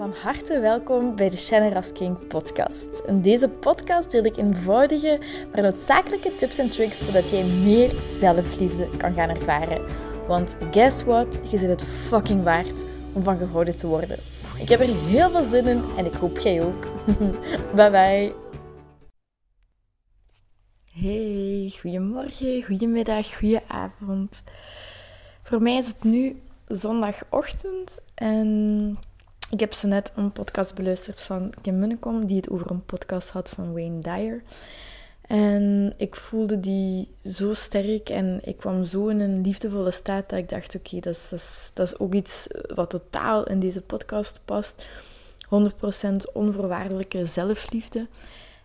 Van 0.00 0.14
harte 0.22 0.60
welkom 0.60 1.16
bij 1.16 1.30
de 1.30 1.36
Shannon 1.36 1.92
King 1.92 2.26
podcast. 2.26 3.02
In 3.06 3.22
deze 3.22 3.48
podcast 3.48 4.10
deel 4.10 4.24
ik 4.24 4.36
eenvoudige, 4.36 5.20
maar 5.52 5.62
noodzakelijke 5.62 6.36
tips 6.36 6.58
en 6.58 6.70
tricks 6.70 7.04
zodat 7.04 7.30
jij 7.30 7.44
meer 7.44 7.94
zelfliefde 8.18 8.88
kan 8.96 9.14
gaan 9.14 9.28
ervaren. 9.28 9.84
Want 10.26 10.56
guess 10.70 11.02
what? 11.02 11.40
Je 11.50 11.58
zit 11.58 11.68
het 11.68 11.84
fucking 11.84 12.42
waard 12.42 12.84
om 13.12 13.22
van 13.22 13.38
gehouden 13.38 13.76
te 13.76 13.86
worden. 13.86 14.18
Ik 14.58 14.68
heb 14.68 14.80
er 14.80 15.04
heel 15.06 15.30
veel 15.30 15.48
zin 15.50 15.66
in 15.66 15.84
en 15.96 16.06
ik 16.06 16.14
hoop 16.14 16.38
jij 16.38 16.62
ook. 16.62 16.86
bye 17.76 17.90
bye. 17.90 18.32
Hey, 20.92 21.72
goedemorgen, 21.80 22.62
goedemiddag, 22.62 23.36
goedenavond. 23.36 24.42
Voor 25.42 25.62
mij 25.62 25.76
is 25.76 25.86
het 25.86 26.04
nu 26.04 26.42
zondagochtend 26.66 28.00
en 28.14 28.98
ik 29.50 29.60
heb 29.60 29.72
zo 29.72 29.88
net 29.88 30.12
een 30.16 30.32
podcast 30.32 30.74
beluisterd 30.74 31.22
van 31.22 31.52
Kim 31.62 31.78
Munnekom, 31.78 32.26
die 32.26 32.36
het 32.36 32.50
over 32.50 32.70
een 32.70 32.84
podcast 32.84 33.28
had 33.28 33.50
van 33.50 33.72
Wayne 33.72 33.98
Dyer. 33.98 34.42
En 35.20 35.94
ik 35.96 36.16
voelde 36.16 36.60
die 36.60 37.08
zo 37.24 37.54
sterk 37.54 38.08
en 38.08 38.40
ik 38.44 38.56
kwam 38.56 38.84
zo 38.84 39.08
in 39.08 39.20
een 39.20 39.40
liefdevolle 39.40 39.90
staat 39.90 40.28
dat 40.28 40.38
ik 40.38 40.48
dacht, 40.48 40.74
oké, 40.74 41.00
dat, 41.00 41.14
is, 41.14 41.28
dat, 41.28 41.38
is, 41.38 41.70
dat 41.74 41.86
is 41.86 41.98
ook 41.98 42.14
iets 42.14 42.46
wat 42.74 42.90
totaal 42.90 43.46
in 43.46 43.60
deze 43.60 43.80
podcast 43.80 44.40
past. 44.44 44.84
100% 45.44 46.32
onvoorwaardelijke 46.32 47.26
zelfliefde. 47.26 48.08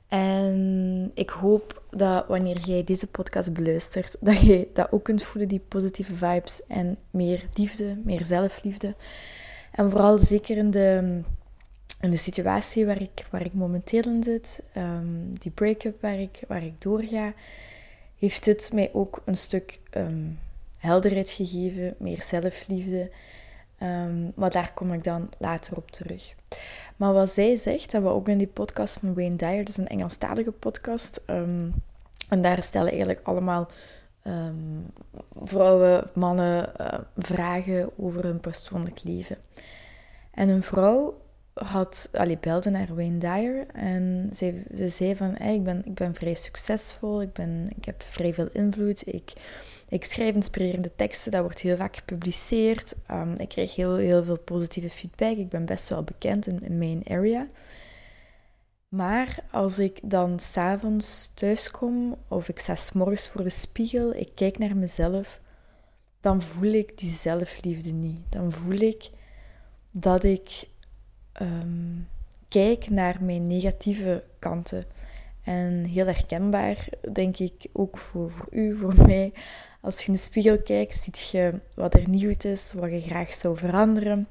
En 0.08 1.12
ik 1.14 1.30
hoop 1.30 1.84
dat 1.90 2.28
wanneer 2.28 2.60
jij 2.60 2.84
deze 2.84 3.08
podcast 3.08 3.54
beluistert, 3.54 4.16
dat 4.20 4.42
je 4.42 4.70
dat 4.74 4.92
ook 4.92 5.04
kunt 5.04 5.24
voelen, 5.24 5.50
die 5.50 5.64
positieve 5.68 6.16
vibes 6.16 6.62
en 6.68 6.98
meer 7.10 7.46
liefde, 7.54 8.02
meer 8.04 8.26
zelfliefde. 8.26 8.96
En 9.76 9.90
vooral 9.90 10.18
zeker 10.18 10.58
in 10.58 10.72
de, 10.72 11.22
in 12.02 12.12
de 12.12 12.18
situatie 12.18 12.86
waar 12.86 13.02
ik, 13.02 13.26
waar 13.32 13.46
ik 13.46 13.54
momenteel 13.54 14.04
in 14.04 14.24
zit, 14.24 14.60
um, 14.78 15.40
die 15.40 15.52
break-up 15.52 16.02
waar 16.02 16.20
ik, 16.20 16.40
waar 16.48 16.64
ik 16.64 16.82
doorga, 16.82 17.34
heeft 18.18 18.44
dit 18.44 18.74
mij 18.74 18.90
ook 18.94 19.22
een 19.26 19.38
stuk 19.38 19.80
um, 19.98 20.40
helderheid 20.78 21.30
gegeven, 21.30 21.96
meer 21.98 22.22
zelfliefde. 22.22 23.12
Um, 23.84 24.32
maar 24.36 24.50
daar 24.50 24.72
kom 24.74 24.94
ik 24.94 25.04
dan 25.04 25.30
later 25.38 25.78
op 25.78 25.92
terug. 25.92 26.36
Maar 26.96 27.14
wat 27.14 27.32
zij 27.32 27.58
zegt, 27.58 27.94
en 27.94 28.02
wat 28.02 28.14
ook 28.14 28.28
in 28.28 28.38
die 28.38 28.48
podcast 28.48 28.98
van 29.00 29.14
Wayne 29.14 29.36
Dyer, 29.36 29.58
dat 29.58 29.70
is 29.70 29.78
een 29.78 29.88
Engelstalige 29.88 30.52
podcast, 30.52 31.22
en 32.30 32.42
daar 32.42 32.64
stellen 32.64 32.90
eigenlijk 32.90 33.20
allemaal 33.24 33.68
um, 34.28 34.86
vrouwen, 35.32 36.10
mannen 36.14 36.72
uh, 36.82 36.88
vragen 37.18 37.90
over 37.98 38.24
hun 38.24 38.40
persoonlijk 38.40 39.04
leven. 39.04 39.38
En 40.32 40.50
een 40.50 40.64
vrouw 40.64 41.24
had, 41.54 42.10
allee, 42.14 42.38
belde 42.38 42.70
naar 42.70 42.96
Wayne 42.96 43.18
Dyer 43.18 43.66
en 43.74 44.30
ze, 44.36 44.64
ze 44.76 44.90
zei 44.90 45.16
van, 45.16 45.38
ik, 45.38 45.64
ben, 45.64 45.86
ik 45.86 45.94
ben 45.94 46.16
vrij 46.16 46.36
succesvol, 46.36 47.22
ik, 47.22 47.34
ben, 47.34 47.68
ik 47.76 47.86
heb 47.86 48.04
vrij 48.04 48.34
veel 48.34 48.50
invloed, 48.52 49.14
ik, 49.14 49.34
ik 49.90 50.06
schrijf 50.06 50.36
inspirerende 50.36 50.92
teksten, 50.96 51.32
dat 51.32 51.42
wordt 51.42 51.60
heel 51.60 51.78
vaak 51.78 51.96
gepubliceerd, 51.96 52.96
um, 53.12 53.34
ik 53.38 53.50
krijg 53.50 53.76
heel, 53.76 53.96
heel 53.96 54.24
veel 54.24 54.38
positieve 54.38 54.90
feedback, 54.90 55.38
ik 55.38 55.50
ben 55.50 55.66
best 55.66 55.90
wel 55.90 56.04
bekend 56.04 56.48
in, 56.48 56.64
in 56.64 56.78
mijn 56.78 57.02
area. 57.08 57.48
Maar 58.96 59.38
als 59.52 59.80
ik 59.80 60.00
dan 60.04 60.40
s'avonds 60.40 61.32
thuis 61.34 61.72
kom 61.72 62.16
of 62.28 62.50
ik 62.50 62.60
sta 62.60 62.76
s'morgens 62.76 63.30
voor 63.30 63.44
de 63.44 63.50
spiegel, 63.50 64.14
ik 64.14 64.30
kijk 64.36 64.58
naar 64.58 64.76
mezelf, 64.76 65.40
dan 66.22 66.42
voel 66.42 66.72
ik 66.72 66.98
die 66.98 67.10
zelfliefde 67.10 67.92
niet. 67.92 68.20
Dan 68.30 68.52
voel 68.52 68.80
ik 68.80 69.10
dat 69.92 70.24
ik 70.24 70.68
um, 71.42 72.08
kijk 72.48 72.90
naar 72.90 73.18
mijn 73.22 73.48
negatieve 73.48 74.24
kanten. 74.40 74.86
En 75.44 75.84
heel 75.84 76.06
herkenbaar, 76.06 76.88
denk 77.14 77.38
ik, 77.38 77.68
ook 77.74 77.98
voor, 77.98 78.32
voor 78.32 78.48
u, 78.52 78.78
voor 78.78 78.94
mij. 79.08 79.34
Als 79.82 80.00
je 80.02 80.08
in 80.08 80.14
de 80.14 80.20
spiegel 80.20 80.62
kijkt, 80.62 81.04
ziet 81.04 81.30
je 81.30 81.60
wat 81.74 81.94
er 81.94 82.10
niet 82.10 82.24
goed 82.24 82.46
is, 82.46 82.74
wat 82.74 82.90
je 82.90 83.02
graag 83.02 83.34
zou 83.34 83.58
veranderen. 83.58 84.28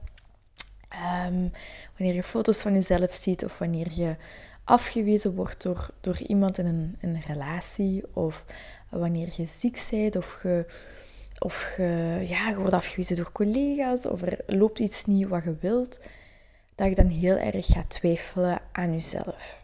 Um, 1.27 1.53
wanneer 1.97 2.15
je 2.15 2.23
foto's 2.23 2.63
van 2.63 2.73
jezelf 2.73 3.15
ziet 3.15 3.45
of 3.45 3.59
wanneer 3.59 3.93
je 3.93 4.17
afgewezen 4.65 5.35
wordt 5.35 5.63
door, 5.63 5.91
door 6.01 6.19
iemand 6.19 6.59
in 6.59 6.67
een, 6.67 6.97
een 7.01 7.23
relatie 7.27 8.05
of 8.13 8.45
wanneer 8.91 9.33
je 9.37 9.47
ziek 9.47 9.87
bent 9.91 10.17
of 10.17 10.41
je, 10.43 10.67
of 11.39 11.75
je, 11.77 12.25
ja, 12.27 12.49
je 12.49 12.57
wordt 12.57 12.73
afgewezen 12.73 13.17
door 13.17 13.33
collega's 13.33 14.07
of 14.07 14.23
er 14.23 14.39
loopt 14.47 14.79
iets 14.79 15.05
niet 15.05 15.29
wat 15.29 15.45
je 15.45 15.57
wilt, 15.61 16.01
dat 16.75 16.89
je 16.89 16.95
dan 16.95 17.07
heel 17.07 17.37
erg 17.37 17.67
gaat 17.67 17.91
twijfelen 17.91 18.61
aan 18.73 18.93
jezelf. 18.93 19.63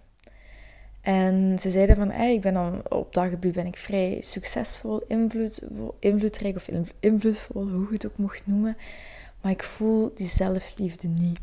En 1.01 1.59
ze 1.61 1.71
zeiden 1.71 1.97
van, 1.97 2.11
hey, 2.11 2.35
ik 2.35 2.41
ben 2.41 2.55
dan, 2.55 2.83
op 2.89 3.15
dat 3.15 3.29
gebied 3.29 3.53
ben 3.53 3.67
ik 3.67 3.77
vrij 3.77 4.19
succesvol, 4.21 5.03
invloed, 5.07 5.63
invloedrijk 5.99 6.57
of 6.57 6.69
invloedvol, 7.01 7.69
hoe 7.69 7.87
je 7.87 7.93
het 7.93 8.07
ook 8.07 8.17
mocht 8.17 8.47
noemen. 8.47 8.77
Maar 9.41 9.53
ik 9.53 9.63
voel 9.63 10.13
die 10.15 10.27
zelfliefde 10.27 11.09
niet. 11.09 11.41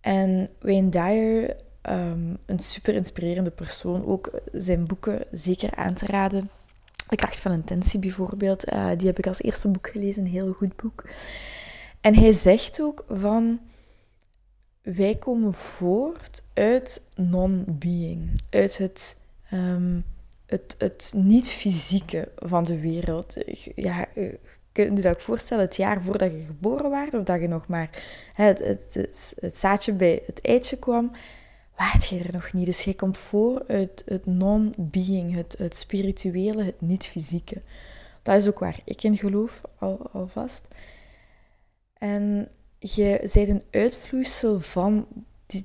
En 0.00 0.48
Wayne 0.60 0.88
Dyer 0.88 1.56
um, 1.90 2.36
een 2.46 2.58
super 2.58 2.94
inspirerende 2.94 3.50
persoon. 3.50 4.06
Ook 4.06 4.40
zijn 4.52 4.86
boeken 4.86 5.24
zeker 5.30 5.74
aan 5.74 5.94
te 5.94 6.06
raden. 6.06 6.50
De 7.08 7.16
kracht 7.16 7.40
van 7.40 7.52
intentie 7.52 7.98
bijvoorbeeld, 7.98 8.72
uh, 8.72 8.90
die 8.96 9.06
heb 9.06 9.18
ik 9.18 9.26
als 9.26 9.42
eerste 9.42 9.68
boek 9.68 9.88
gelezen, 9.88 10.22
een 10.22 10.28
heel 10.28 10.52
goed 10.52 10.76
boek. 10.76 11.04
En 12.00 12.14
hij 12.14 12.32
zegt 12.32 12.80
ook 12.80 13.04
van, 13.08 13.60
wij 14.82 15.14
komen 15.14 15.52
voort 15.52 16.42
uit 16.54 17.02
non-being, 17.14 18.40
uit 18.50 18.78
het, 18.78 19.16
um, 19.52 20.04
het, 20.46 20.74
het 20.78 21.12
niet-fysieke 21.16 22.28
van 22.36 22.64
de 22.64 22.80
wereld. 22.80 23.36
Ja, 23.74 24.06
kun 24.72 24.84
je 24.84 25.02
dat 25.02 25.14
ook 25.14 25.20
voorstellen, 25.20 25.64
het 25.64 25.76
jaar 25.76 26.02
voordat 26.02 26.30
je 26.30 26.44
geboren 26.46 26.90
werd, 26.90 27.14
of 27.14 27.22
dat 27.22 27.40
je 27.40 27.48
nog 27.48 27.66
maar 27.66 27.90
het, 28.34 28.58
het, 28.58 28.82
het, 28.92 29.32
het 29.38 29.56
zaadje 29.56 29.92
bij 29.92 30.22
het 30.26 30.40
eitje 30.40 30.76
kwam, 30.76 31.10
waard 31.76 32.06
je 32.06 32.18
er 32.18 32.32
nog 32.32 32.52
niet. 32.52 32.66
Dus 32.66 32.84
je 32.84 32.94
komt 32.94 33.18
voor 33.18 33.64
uit 33.66 34.02
het 34.06 34.26
non-being, 34.26 35.34
het, 35.34 35.54
het 35.58 35.76
spirituele, 35.76 36.64
het 36.64 36.80
niet-fysieke. 36.80 37.62
Dat 38.22 38.36
is 38.36 38.48
ook 38.48 38.58
waar 38.58 38.80
ik 38.84 39.02
in 39.02 39.16
geloof, 39.16 39.60
al, 39.78 40.10
alvast. 40.12 40.62
En 41.94 42.48
je 42.78 43.30
bent 43.32 43.48
een 43.48 43.62
uitvloeisel 43.70 44.60
van 44.60 45.06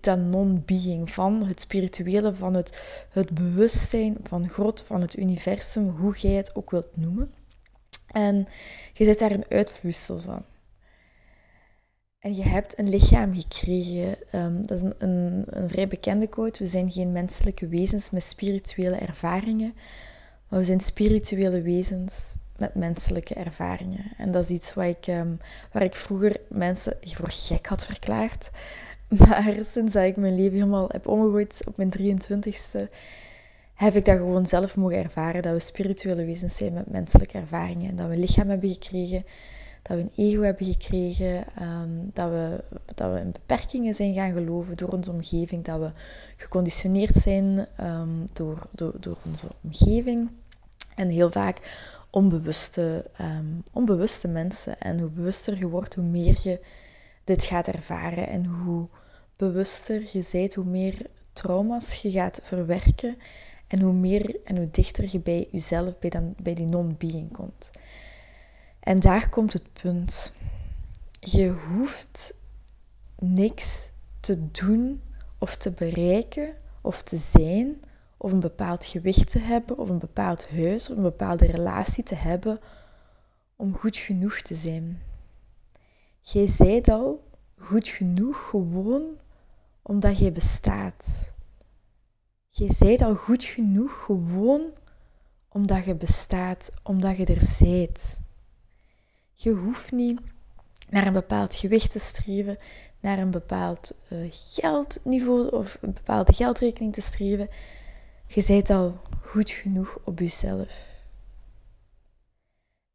dat 0.01 0.17
non-being, 0.17 1.11
van 1.11 1.43
het 1.45 1.61
spirituele, 1.61 2.35
van 2.35 2.53
het, 2.53 2.83
het 3.09 3.31
bewustzijn 3.31 4.17
van 4.23 4.49
God, 4.49 4.81
van 4.85 5.01
het 5.01 5.17
universum, 5.17 5.89
hoe 5.89 6.17
jij 6.17 6.31
het 6.31 6.55
ook 6.55 6.71
wilt 6.71 6.97
noemen. 6.97 7.31
En 8.07 8.47
je 8.93 9.05
bent 9.05 9.19
daar 9.19 9.31
een 9.31 9.49
uitvloeisel 9.49 10.19
van. 10.19 10.45
En 12.19 12.35
je 12.35 12.43
hebt 12.43 12.79
een 12.79 12.89
lichaam 12.89 13.35
gekregen. 13.35 14.17
Um, 14.35 14.65
dat 14.65 14.77
is 14.77 14.91
een, 14.97 15.45
een, 15.49 15.69
vrij 15.69 15.87
bekende 15.87 16.27
quote. 16.27 16.63
We 16.63 16.69
zijn 16.69 16.91
geen 16.91 17.11
menselijke 17.11 17.67
wezens 17.67 18.09
met 18.09 18.23
spirituele 18.23 18.95
ervaringen, 18.95 19.73
maar 20.47 20.59
we 20.59 20.65
zijn 20.65 20.79
spirituele 20.79 21.61
wezens 21.61 22.35
met 22.57 22.75
menselijke 22.75 23.33
ervaringen. 23.33 24.11
En 24.17 24.31
dat 24.31 24.43
is 24.43 24.49
iets 24.49 24.73
wat 24.73 24.85
ik, 24.85 25.07
um, 25.07 25.39
waar 25.71 25.83
ik 25.83 25.95
vroeger 25.95 26.39
mensen 26.47 26.97
voor 27.01 27.31
gek 27.31 27.65
had 27.65 27.85
verklaard. 27.85 28.49
Maar 29.17 29.57
sinds 29.63 29.93
dat 29.93 30.03
ik 30.03 30.15
mijn 30.15 30.35
leven 30.35 30.53
helemaal 30.53 30.89
heb 30.91 31.07
omgegooid 31.07 31.61
op 31.67 31.77
mijn 31.77 31.91
23ste, 31.99 32.89
heb 33.73 33.95
ik 33.95 34.05
dat 34.05 34.17
gewoon 34.17 34.45
zelf 34.45 34.75
mogen 34.75 35.03
ervaren. 35.03 35.41
Dat 35.41 35.53
we 35.53 35.59
spirituele 35.59 36.25
wezens 36.25 36.55
zijn 36.55 36.73
met 36.73 36.91
menselijke 36.91 37.37
ervaringen. 37.37 37.89
En 37.89 37.95
dat 37.95 38.07
we 38.07 38.13
een 38.13 38.19
lichaam 38.19 38.49
hebben 38.49 38.69
gekregen 38.69 39.25
dat 39.81 39.97
we 39.97 40.03
een 40.03 40.11
ego 40.15 40.41
hebben 40.41 40.65
gekregen, 40.65 41.45
ehm, 41.55 41.89
dat, 42.13 42.29
we, 42.29 42.63
dat 42.95 43.11
we 43.11 43.19
in 43.19 43.31
beperkingen 43.31 43.95
zijn 43.95 44.13
gaan 44.13 44.33
geloven 44.33 44.77
door 44.77 44.89
onze 44.89 45.11
omgeving, 45.11 45.63
dat 45.63 45.79
we 45.79 45.91
geconditioneerd 46.37 47.15
zijn 47.15 47.67
um, 47.81 48.25
door, 48.33 48.67
door, 48.71 48.93
door 48.99 49.17
onze 49.25 49.47
omgeving. 49.63 50.29
En 50.95 51.09
heel 51.09 51.31
vaak 51.31 51.57
onbewuste, 52.09 53.05
um, 53.21 53.63
onbewuste 53.73 54.27
mensen. 54.27 54.79
En 54.79 54.99
hoe 54.99 55.09
bewuster 55.09 55.57
je 55.57 55.67
wordt, 55.67 55.95
hoe 55.95 56.03
meer 56.03 56.39
je 56.43 56.59
dit 57.23 57.43
gaat 57.43 57.67
ervaren. 57.67 58.27
En 58.27 58.45
hoe 58.45 58.87
bewuster 59.35 60.01
je 60.11 60.27
bent, 60.31 60.53
hoe 60.53 60.65
meer 60.65 60.95
trauma's 61.33 61.95
je 61.95 62.11
gaat 62.11 62.39
verwerken. 62.43 63.17
En 63.67 63.81
hoe 63.81 63.93
meer 63.93 64.35
en 64.43 64.57
hoe 64.57 64.67
dichter 64.71 65.07
je 65.11 65.19
bij 65.19 65.47
jezelf, 65.51 65.99
bij, 65.99 66.09
dan, 66.09 66.35
bij 66.41 66.53
die 66.53 66.65
non-being 66.65 67.31
komt. 67.31 67.69
En 68.89 68.99
daar 68.99 69.29
komt 69.29 69.53
het 69.53 69.73
punt. 69.73 70.33
Je 71.19 71.49
hoeft 71.49 72.33
niks 73.19 73.87
te 74.19 74.51
doen 74.51 75.01
of 75.37 75.55
te 75.55 75.71
bereiken 75.71 76.53
of 76.81 77.03
te 77.03 77.17
zijn 77.17 77.81
of 78.17 78.31
een 78.31 78.39
bepaald 78.39 78.85
gewicht 78.85 79.29
te 79.29 79.39
hebben 79.39 79.77
of 79.77 79.89
een 79.89 79.99
bepaald 79.99 80.49
huis 80.49 80.89
of 80.89 80.95
een 80.95 81.03
bepaalde 81.03 81.45
relatie 81.45 82.03
te 82.03 82.15
hebben 82.15 82.59
om 83.55 83.77
goed 83.77 83.97
genoeg 83.97 84.41
te 84.41 84.55
zijn. 84.55 85.01
Jij 86.21 86.47
zijt 86.47 86.87
al 86.87 87.23
goed 87.57 87.87
genoeg 87.87 88.49
gewoon 88.49 89.03
omdat 89.81 90.17
jij 90.17 90.31
bestaat. 90.31 91.23
Je 92.49 92.73
zijt 92.73 93.01
al 93.01 93.15
goed 93.15 93.43
genoeg 93.43 94.03
gewoon 94.05 94.61
omdat 95.49 95.85
je 95.85 95.95
bestaat, 95.95 96.71
omdat 96.83 97.17
je 97.17 97.25
er 97.25 97.41
zijt. 97.41 98.19
Je 99.41 99.51
hoeft 99.51 99.91
niet 99.91 100.21
naar 100.89 101.07
een 101.07 101.13
bepaald 101.13 101.55
gewicht 101.55 101.91
te 101.91 101.99
streven, 101.99 102.57
naar 102.99 103.19
een 103.19 103.31
bepaald 103.31 103.93
uh, 104.09 104.27
geldniveau 104.31 105.49
of 105.49 105.77
een 105.81 105.93
bepaalde 105.93 106.33
geldrekening 106.33 106.93
te 106.93 107.01
streven. 107.01 107.49
Je 108.27 108.41
zijt 108.41 108.69
al 108.69 108.95
goed 109.21 109.51
genoeg 109.51 109.99
op 110.03 110.19
jezelf. 110.19 111.03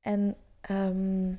En 0.00 0.36
um, 0.70 1.38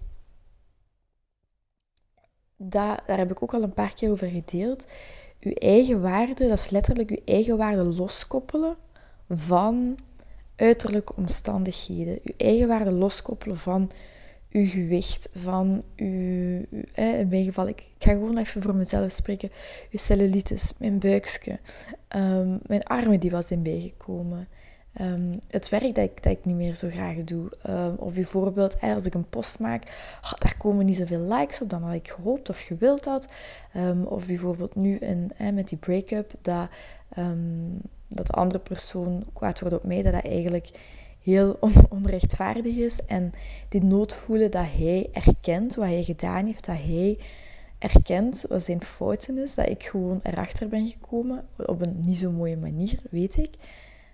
daar 2.55 3.03
heb 3.05 3.31
ik 3.31 3.43
ook 3.43 3.53
al 3.53 3.63
een 3.63 3.73
paar 3.73 3.93
keer 3.93 4.11
over 4.11 4.29
gedeeld. 4.29 4.85
Uw 5.39 5.53
eigen 5.53 6.01
waarde, 6.01 6.47
dat 6.47 6.59
is 6.59 6.69
letterlijk 6.69 7.09
uw 7.09 7.21
eigen 7.25 7.57
waarde 7.57 7.83
loskoppelen 7.83 8.77
van 9.29 9.99
uiterlijke 10.55 11.15
omstandigheden. 11.15 12.19
Uw 12.23 12.33
eigen 12.37 12.67
waarde 12.67 12.91
loskoppelen 12.91 13.57
van 13.57 13.91
uw 14.55 14.67
gewicht, 14.67 15.29
van 15.33 15.83
uw, 15.95 16.65
in 16.93 17.27
mijn 17.29 17.45
geval, 17.45 17.67
ik, 17.67 17.83
ga 17.97 18.11
gewoon 18.11 18.37
even 18.37 18.61
voor 18.61 18.75
mezelf 18.75 19.11
spreken, 19.11 19.51
uw 19.91 19.99
cellulitis, 19.99 20.73
mijn 20.77 20.99
buikje, 20.99 21.59
um, 22.15 22.59
mijn 22.65 22.83
armen 22.83 23.19
die 23.19 23.31
was 23.31 23.51
in 23.51 23.63
bijgekomen, 23.63 24.47
um, 25.01 25.39
het 25.47 25.69
werk 25.69 25.95
dat 25.95 26.03
ik, 26.03 26.23
dat 26.23 26.31
ik 26.31 26.45
niet 26.45 26.55
meer 26.55 26.75
zo 26.75 26.89
graag 26.89 27.15
doe. 27.15 27.51
Um, 27.69 27.95
of 27.95 28.13
bijvoorbeeld, 28.13 28.81
als 28.81 29.05
ik 29.05 29.13
een 29.13 29.29
post 29.29 29.59
maak, 29.59 29.83
oh, 30.23 30.33
daar 30.33 30.57
komen 30.57 30.85
niet 30.85 30.95
zoveel 30.95 31.21
likes 31.21 31.61
op 31.61 31.69
dan 31.69 31.83
had 31.83 31.93
ik 31.93 32.09
gehoopt 32.09 32.49
of 32.49 32.59
gewild 32.59 33.05
had. 33.05 33.27
of 34.05 34.27
bijvoorbeeld 34.27 34.75
nu 34.75 34.97
in, 34.97 35.31
met 35.53 35.69
die 35.69 35.77
break-up, 35.77 36.31
dat, 36.41 36.69
dat 38.07 38.27
de 38.27 38.33
andere 38.33 38.59
persoon 38.59 39.25
kwaad 39.33 39.59
wordt 39.59 39.75
op 39.75 39.83
mij, 39.83 40.01
dat 40.01 40.13
dat 40.13 40.25
eigenlijk 40.25 40.69
heel 41.25 41.59
onrechtvaardig 41.89 42.75
is. 42.75 43.05
En 43.05 43.33
die 43.69 43.83
nood 43.83 44.15
voelen 44.15 44.51
dat 44.51 44.65
hij 44.77 45.09
erkent 45.11 45.75
wat 45.75 45.85
hij 45.85 46.03
gedaan 46.03 46.45
heeft, 46.45 46.65
dat 46.65 46.77
hij 46.77 47.19
erkent 47.77 48.45
wat 48.49 48.63
zijn 48.63 48.83
fouten 48.83 49.37
is, 49.37 49.55
dat 49.55 49.69
ik 49.69 49.83
gewoon 49.83 50.19
erachter 50.23 50.67
ben 50.67 50.87
gekomen 50.87 51.47
op 51.57 51.81
een 51.81 51.95
niet 52.05 52.17
zo 52.17 52.31
mooie 52.31 52.57
manier, 52.57 52.99
weet 53.09 53.37
ik. 53.37 53.49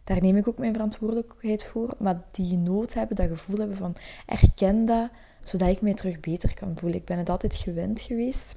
Daar 0.03 0.21
neem 0.21 0.37
ik 0.37 0.47
ook 0.47 0.57
mijn 0.57 0.73
verantwoordelijkheid 0.73 1.65
voor. 1.65 1.95
Maar 1.99 2.21
die 2.31 2.57
nood 2.57 2.93
hebben, 2.93 3.15
dat 3.15 3.27
gevoel 3.27 3.59
hebben 3.59 3.77
van 3.77 3.95
erken 4.25 4.85
dat, 4.85 5.09
zodat 5.43 5.69
ik 5.69 5.81
mij 5.81 5.93
terug 5.93 6.19
beter 6.19 6.53
kan 6.53 6.77
voelen. 6.77 6.99
Ik 6.99 7.05
ben 7.05 7.17
het 7.17 7.29
altijd 7.29 7.55
gewend 7.55 8.01
geweest. 8.01 8.55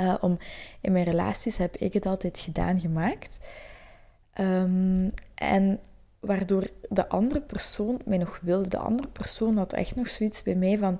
Uh, 0.00 0.14
om, 0.20 0.38
in 0.80 0.92
mijn 0.92 1.04
relaties 1.04 1.56
heb 1.56 1.76
ik 1.76 1.92
het 1.92 2.06
altijd 2.06 2.38
gedaan, 2.38 2.80
gemaakt. 2.80 3.38
Um, 4.40 5.12
en 5.34 5.80
waardoor 6.26 6.66
de 6.88 7.08
andere 7.08 7.40
persoon 7.40 8.00
mij 8.04 8.18
nog 8.18 8.38
wilde. 8.42 8.68
De 8.68 8.78
andere 8.78 9.08
persoon 9.08 9.56
had 9.56 9.72
echt 9.72 9.94
nog 9.94 10.08
zoiets 10.08 10.42
bij 10.42 10.54
mij 10.54 10.78
van 10.78 10.98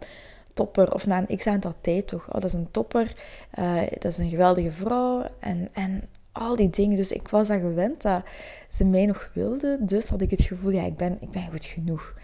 topper. 0.55 0.95
Of 0.95 1.07
na 1.07 1.25
een 1.27 1.37
x-aantal 1.37 1.75
tijd 1.81 2.09
toch. 2.09 2.27
Oh, 2.27 2.33
dat 2.33 2.45
is 2.45 2.53
een 2.53 2.71
topper. 2.71 3.13
Uh, 3.59 3.81
dat 3.99 4.05
is 4.05 4.19
een 4.19 4.31
geweldige 4.31 4.73
vrouw. 4.73 5.27
En, 5.39 5.69
en 5.73 6.03
al 6.33 6.57
die 6.57 6.71
dingen. 6.71 6.97
Dus 6.97 7.13
ik 7.13 7.29
was 7.29 7.49
dat 7.49 7.61
gewend 7.61 8.03
dat 8.03 8.23
ze 8.71 8.85
mij 8.85 9.07
nog 9.07 9.31
wilden. 9.35 9.87
Dus 9.87 10.09
had 10.09 10.21
ik 10.21 10.31
het 10.31 10.43
gevoel, 10.43 10.71
ja, 10.71 10.85
ik 10.85 10.97
ben, 10.97 11.17
ik 11.21 11.31
ben 11.31 11.51
goed 11.51 11.65
genoeg. 11.65 12.15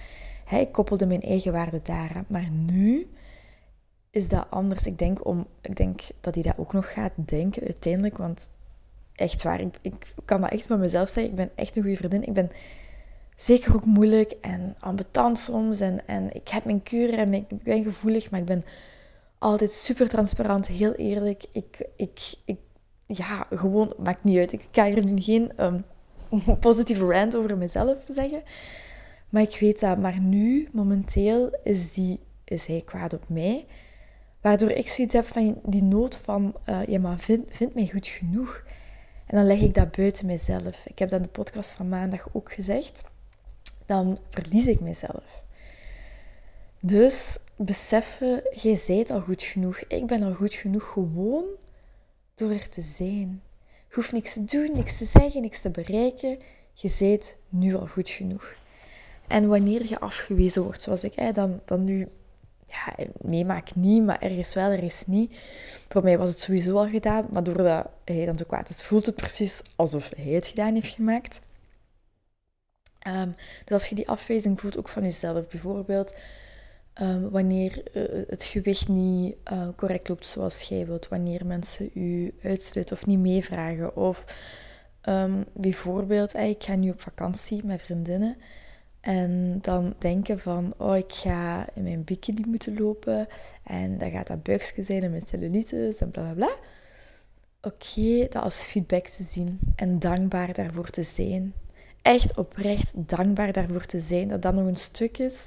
ik 0.51 0.73
koppelde 0.73 1.07
mijn 1.07 1.23
eigen 1.23 1.53
waarde 1.53 1.81
daaraan. 1.83 2.25
Maar 2.29 2.51
nu 2.51 3.09
is 4.11 4.29
dat 4.29 4.47
anders. 4.51 4.87
Ik 4.87 4.99
denk, 4.99 5.27
om, 5.27 5.47
ik 5.61 5.77
denk 5.77 6.01
dat 6.21 6.35
hij 6.35 6.43
dat 6.43 6.59
ook 6.59 6.73
nog 6.73 6.93
gaat 6.93 7.13
denken 7.17 7.63
uiteindelijk. 7.63 8.19
Want 8.19 8.49
echt 9.15 9.43
waar, 9.43 9.61
ik, 9.61 9.79
ik 9.83 10.15
kan 10.25 10.41
dat 10.41 10.51
echt 10.51 10.67
van 10.67 10.79
mezelf 10.79 11.09
zeggen. 11.09 11.33
Ik 11.33 11.35
ben 11.35 11.51
echt 11.55 11.77
een 11.77 11.83
goede 11.83 11.97
vriendin. 11.97 12.27
Ik 12.27 12.33
ben 12.33 12.51
zeker 13.43 13.75
ook 13.75 13.85
moeilijk 13.85 14.35
en 14.41 14.77
ambetant 14.81 15.39
soms. 15.39 15.81
En, 15.81 16.07
en 16.07 16.35
ik 16.35 16.49
heb 16.49 16.65
mijn 16.65 16.83
kuren 16.83 17.19
en 17.19 17.35
ik 17.35 17.63
ben 17.63 17.83
gevoelig, 17.83 18.31
maar 18.31 18.41
ik 18.41 18.47
ben 18.47 18.65
altijd 19.39 19.73
super 19.73 20.09
transparant, 20.09 20.67
heel 20.67 20.93
eerlijk. 20.93 21.45
Ik, 21.53 21.89
ik, 21.97 22.35
ik 22.45 22.59
ja, 23.07 23.47
gewoon, 23.51 23.95
maakt 23.99 24.25
niet 24.25 24.39
uit. 24.39 24.53
Ik 24.53 24.69
kan 24.71 24.85
hier 24.85 25.05
nu 25.05 25.23
geen 25.23 25.53
um, 25.65 25.85
positieve 26.61 27.07
rant 27.07 27.37
over 27.37 27.57
mezelf 27.57 27.99
zeggen. 28.13 28.43
Maar 29.29 29.43
ik 29.43 29.57
weet 29.61 29.81
dat, 29.81 29.99
maar 29.99 30.21
nu, 30.21 30.69
momenteel, 30.73 31.59
is, 31.65 31.93
die, 31.93 32.21
is 32.45 32.67
hij 32.67 32.83
kwaad 32.85 33.13
op 33.13 33.29
mij. 33.29 33.67
Waardoor 34.41 34.71
ik 34.71 34.89
zoiets 34.89 35.15
heb 35.15 35.27
van 35.27 35.61
die 35.65 35.83
nood 35.83 36.17
van, 36.17 36.55
uh, 36.69 36.87
ja, 36.87 36.99
maar 36.99 37.19
vind, 37.19 37.45
vind 37.49 37.75
mij 37.75 37.89
goed 37.93 38.07
genoeg. 38.07 38.65
En 39.27 39.37
dan 39.37 39.47
leg 39.47 39.61
ik 39.61 39.75
dat 39.75 39.97
buiten 39.97 40.27
mezelf. 40.27 40.87
Ik 40.87 40.99
heb 40.99 41.09
dat 41.09 41.19
in 41.19 41.25
de 41.25 41.33
podcast 41.33 41.75
van 41.75 41.89
maandag 41.89 42.29
ook 42.33 42.53
gezegd. 42.53 43.05
Dan 43.91 44.19
verlies 44.29 44.67
ik 44.67 44.81
mezelf. 44.81 45.43
Dus 46.81 47.39
beseffen, 47.57 48.43
jij 48.55 48.77
zijt 48.77 49.11
al 49.11 49.21
goed 49.21 49.43
genoeg. 49.43 49.79
Ik 49.79 50.07
ben 50.07 50.23
al 50.23 50.35
goed 50.35 50.55
genoeg 50.55 50.89
gewoon 50.93 51.45
door 52.35 52.51
er 52.51 52.69
te 52.69 52.83
zijn. 52.83 53.43
Je 53.89 53.95
hoeft 53.95 54.13
niks 54.13 54.33
te 54.33 54.45
doen, 54.45 54.71
niks 54.73 54.99
te 54.99 55.05
zeggen, 55.05 55.41
niks 55.43 55.61
te 55.61 55.71
bereiken. 55.71 56.39
Je 56.75 56.95
bent 56.99 57.37
nu 57.49 57.75
al 57.75 57.87
goed 57.87 58.09
genoeg. 58.09 58.55
En 59.27 59.49
wanneer 59.49 59.89
je 59.89 60.01
afgewezen 60.01 60.63
wordt, 60.63 60.83
zoals 60.83 61.05
ik 61.05 61.35
dan, 61.35 61.61
dan 61.65 61.85
nu 61.85 62.09
ja, 62.67 62.95
meemaak 63.21 63.75
niet, 63.75 64.05
maar 64.05 64.23
ergens 64.23 64.55
wel, 64.55 64.71
ergens 64.71 65.07
niet. 65.07 65.33
Voor 65.89 66.03
mij 66.03 66.19
was 66.19 66.29
het 66.29 66.41
sowieso 66.41 66.77
al 66.77 66.89
gedaan, 66.89 67.27
maar 67.33 67.45
doordat 67.45 67.87
hij 68.05 68.25
dan 68.25 68.39
zo 68.39 68.45
kwaad 68.47 68.69
is, 68.69 68.83
voelt 68.83 69.07
het 69.07 69.15
precies 69.15 69.63
alsof 69.77 70.11
hij 70.17 70.33
het 70.33 70.47
gedaan 70.47 70.75
heeft 70.75 70.95
gemaakt. 70.95 71.41
Um, 73.09 73.35
dus 73.65 73.73
als 73.73 73.87
je 73.87 73.95
die 73.95 74.09
afwijzing 74.09 74.61
voelt, 74.61 74.79
ook 74.79 74.89
van 74.89 75.03
jezelf, 75.03 75.49
bijvoorbeeld 75.49 76.15
Ehm, 77.01 77.29
wanneer 77.31 77.83
uh, 77.95 78.03
het 78.29 78.45
gewicht 78.45 78.89
niet 78.89 79.37
uh, 79.53 79.69
correct 79.77 80.09
loopt 80.09 80.27
zoals 80.27 80.63
jij 80.63 80.87
wilt, 80.87 81.09
wanneer 81.09 81.47
mensen 81.47 81.91
u 81.95 82.35
uitsluiten 82.43 82.97
of 82.97 83.07
niet 83.07 83.19
meevragen. 83.19 83.97
Of 83.97 84.25
um, 85.09 85.45
bijvoorbeeld, 85.53 86.37
ik 86.37 86.65
ga 86.65 86.75
nu 86.75 86.91
op 86.91 87.01
vakantie 87.01 87.65
met 87.65 87.83
vriendinnen 87.83 88.37
en 89.01 89.59
dan 89.63 89.95
denken 89.99 90.39
van, 90.39 90.75
oh 90.77 90.97
ik 90.97 91.13
ga 91.13 91.67
in 91.75 91.83
mijn 91.83 92.05
bikini 92.05 92.43
moeten 92.47 92.79
lopen 92.79 93.29
en 93.65 93.99
dan 93.99 94.11
gaat 94.11 94.27
dat 94.27 94.43
buikje 94.43 94.85
zijn 94.85 95.03
en 95.03 95.11
mijn 95.11 95.27
cellulitis 95.27 95.97
en 95.97 96.11
bla 96.11 96.23
bla 96.23 96.33
bla. 96.33 96.57
Oké, 97.71 98.29
dat 98.29 98.43
als 98.43 98.63
feedback 98.63 99.07
te 99.07 99.23
zien 99.23 99.59
en 99.77 99.99
dankbaar 99.99 100.53
daarvoor 100.53 100.91
te 100.91 101.03
zijn. 101.03 101.55
Echt 102.03 102.37
oprecht 102.37 102.93
dankbaar 102.95 103.53
daarvoor 103.53 103.85
te 103.85 104.01
zijn 104.01 104.29
dat 104.29 104.43
dat 104.43 104.55
nog 104.55 104.67
een 104.67 104.77
stuk 104.77 105.19
is 105.19 105.45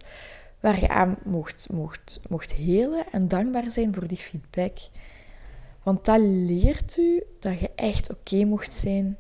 waar 0.60 0.80
je 0.80 0.90
aan 0.90 1.18
mocht, 1.24 1.68
mocht, 1.72 2.20
mocht 2.30 2.54
helen 2.54 3.06
en 3.12 3.28
dankbaar 3.28 3.72
zijn 3.72 3.94
voor 3.94 4.08
die 4.08 4.18
feedback. 4.18 4.78
Want 5.84 6.06
dat 6.06 6.20
leert 6.22 6.98
u 6.98 7.24
dat 7.40 7.60
je 7.60 7.72
echt 7.76 8.10
oké 8.12 8.44
mocht 8.44 8.74
zijn, 8.74 9.18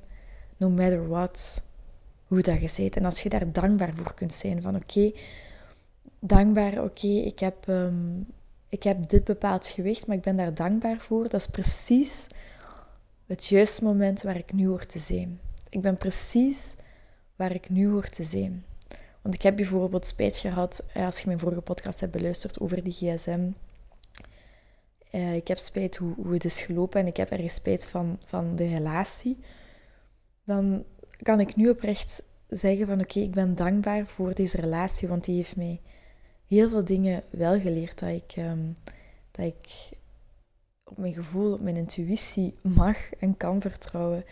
no 0.57 0.69
matter 0.69 1.07
what, 1.07 1.63
hoe 2.27 2.41
dat 2.41 2.75
je. 2.75 2.89
En 2.89 3.05
als 3.05 3.21
je 3.21 3.29
daar 3.29 3.51
dankbaar 3.51 3.93
voor 3.95 4.13
kunt 4.13 4.33
zijn, 4.33 4.61
van 4.61 4.75
oké, 4.75 5.11
dankbaar, 6.19 6.83
oké, 6.83 7.07
ik, 7.07 7.39
heb, 7.39 7.67
ehm, 7.67 8.19
ik 8.69 8.83
heb 8.83 9.09
dit 9.09 9.23
bepaald 9.23 9.67
gewicht, 9.67 10.07
maar 10.07 10.15
ik 10.15 10.23
ben 10.23 10.35
daar 10.35 10.53
dankbaar 10.53 10.97
voor. 10.99 11.29
Dat 11.29 11.39
is 11.39 11.47
precies 11.47 12.27
het 13.25 13.45
juiste 13.45 13.83
moment 13.83 14.21
waar 14.21 14.37
ik 14.37 14.53
nu 14.53 14.67
hoor 14.67 14.85
te 14.85 14.99
zijn. 14.99 15.39
Ik 15.69 15.81
ben 15.81 15.97
precies 15.97 16.73
waar 17.35 17.53
ik 17.53 17.69
nu 17.69 17.87
hoor 17.87 18.09
te 18.09 18.23
zijn. 18.23 18.65
Want 19.21 19.35
ik 19.35 19.41
heb 19.41 19.55
bijvoorbeeld 19.55 20.07
spijt 20.07 20.37
gehad, 20.37 20.83
eh, 20.93 21.05
als 21.05 21.19
je 21.19 21.27
mijn 21.27 21.39
vorige 21.39 21.61
podcast 21.61 21.99
hebt 21.99 22.11
beluisterd 22.11 22.59
over 22.59 22.83
die 22.83 22.93
gsm. 22.93 23.49
Uh, 25.11 25.35
ik 25.35 25.47
heb 25.47 25.57
spijt 25.57 25.95
hoe, 25.95 26.13
hoe 26.15 26.33
het 26.33 26.45
is 26.45 26.61
gelopen 26.61 26.99
en 26.99 27.07
ik 27.07 27.17
heb 27.17 27.29
ergens 27.29 27.53
spijt 27.53 27.85
van, 27.85 28.19
van 28.25 28.55
de 28.55 28.67
relatie. 28.67 29.39
Dan 30.43 30.83
kan 31.21 31.39
ik 31.39 31.55
nu 31.55 31.69
oprecht 31.69 32.23
zeggen 32.47 32.87
van 32.87 32.99
oké, 32.99 33.19
ik 33.19 33.31
ben 33.31 33.55
dankbaar 33.55 34.05
voor 34.05 34.33
deze 34.33 34.57
relatie, 34.57 35.07
want 35.07 35.25
die 35.25 35.35
heeft 35.35 35.55
mij 35.55 35.81
heel 36.47 36.69
veel 36.69 36.85
dingen 36.85 37.23
wel 37.29 37.59
geleerd. 37.59 37.99
Dat 37.99 38.09
ik, 38.09 38.35
um, 38.37 38.75
dat 39.31 39.45
ik 39.45 39.89
op 40.83 40.97
mijn 40.97 41.13
gevoel, 41.13 41.53
op 41.53 41.61
mijn 41.61 41.75
intuïtie 41.75 42.55
mag 42.61 43.13
en 43.13 43.37
kan 43.37 43.61
vertrouwen. 43.61 44.25